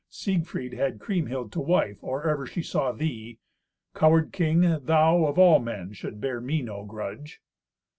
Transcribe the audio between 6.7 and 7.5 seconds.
grudge."